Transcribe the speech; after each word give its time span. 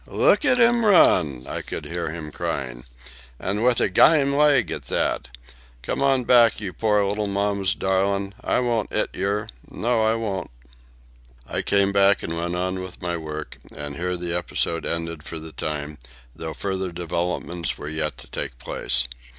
Look 0.07 0.43
at 0.45 0.59
'im 0.59 0.83
run!" 0.83 1.45
I 1.45 1.61
could 1.61 1.85
hear 1.85 2.09
him 2.09 2.31
crying. 2.31 2.85
"An' 3.39 3.61
with 3.61 3.79
a 3.79 3.87
gyme 3.87 4.33
leg 4.35 4.71
at 4.71 4.85
that! 4.87 5.27
Come 5.83 6.01
on 6.01 6.23
back, 6.23 6.59
you 6.59 6.73
pore 6.73 7.05
little 7.05 7.27
mamma's 7.27 7.75
darling. 7.75 8.33
I 8.43 8.61
won't 8.61 8.91
'it 8.91 9.13
yer; 9.13 9.45
no, 9.69 10.01
I 10.03 10.15
won't." 10.15 10.49
I 11.47 11.61
came 11.61 11.91
back 11.91 12.23
and 12.23 12.35
went 12.35 12.55
on 12.55 12.81
with 12.81 12.99
my 12.99 13.15
work; 13.15 13.59
and 13.77 13.95
here 13.95 14.17
the 14.17 14.33
episode 14.33 14.87
ended 14.87 15.21
for 15.21 15.37
the 15.37 15.51
time, 15.51 15.99
though 16.35 16.55
further 16.55 16.91
developments 16.91 17.77
were 17.77 17.87
yet 17.87 18.17
to 18.17 18.27
take 18.27 18.57
place. 18.57 19.07